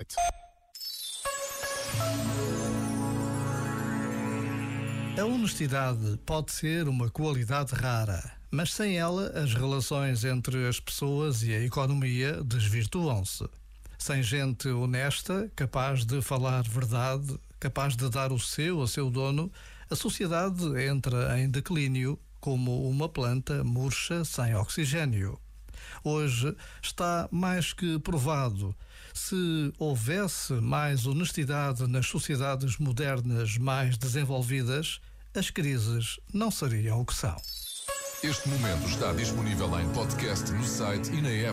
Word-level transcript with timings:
site. 0.00 0.16
A 5.18 5.24
honestidade 5.24 6.18
pode 6.24 6.52
ser 6.52 6.88
uma 6.88 7.10
qualidade 7.10 7.74
rara, 7.74 8.32
mas 8.50 8.72
sem 8.72 8.98
ela 8.98 9.28
as 9.38 9.52
relações 9.54 10.24
entre 10.24 10.66
as 10.66 10.80
pessoas 10.80 11.42
e 11.42 11.52
a 11.52 11.62
economia 11.62 12.42
desvirtuam-se. 12.42 13.46
Sem 13.98 14.22
gente 14.22 14.68
honesta, 14.68 15.50
capaz 15.54 16.06
de 16.06 16.22
falar 16.22 16.62
verdade, 16.62 17.38
capaz 17.58 17.96
de 17.96 18.08
dar 18.08 18.32
o 18.32 18.38
seu 18.38 18.80
a 18.80 18.88
seu 18.88 19.10
dono, 19.10 19.52
a 19.90 19.96
sociedade 19.96 20.64
entra 20.82 21.38
em 21.38 21.50
declínio 21.50 22.18
como 22.40 22.88
uma 22.88 23.08
planta 23.08 23.62
murcha 23.62 24.24
sem 24.24 24.54
oxigênio. 24.54 25.38
Hoje 26.04 26.56
está 26.82 27.28
mais 27.30 27.72
que 27.72 27.98
provado. 27.98 28.74
Se 29.12 29.72
houvesse 29.78 30.52
mais 30.54 31.06
honestidade 31.06 31.86
nas 31.86 32.06
sociedades 32.06 32.78
modernas 32.78 33.58
mais 33.58 33.98
desenvolvidas, 33.98 35.00
as 35.34 35.50
crises 35.50 36.18
não 36.32 36.50
seriam 36.50 37.00
o 37.00 37.04
que 37.04 37.14
são. 37.14 37.36
Este 38.22 38.50
momento 38.50 38.86
está 38.86 39.12
disponível 39.14 39.80
em 39.80 39.88
podcast 39.92 40.52
no 40.52 40.62
site 40.62 41.10
e 41.10 41.22
na 41.22 41.30
app. 41.30 41.48